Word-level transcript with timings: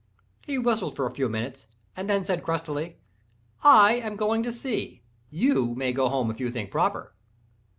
He 0.47 0.57
whistled 0.57 0.95
for 0.95 1.05
a 1.05 1.11
few 1.13 1.29
minutes, 1.29 1.67
and 1.95 2.09
then 2.09 2.25
said 2.25 2.41
crustily: 2.41 2.95
"I 3.63 3.93
am 3.93 4.15
going 4.15 4.41
to 4.41 4.51
sea—you 4.51 5.75
may 5.75 5.93
go 5.93 6.09
home 6.09 6.31
if 6.31 6.39
you 6.39 6.49
think 6.49 6.71
proper." 6.71 7.13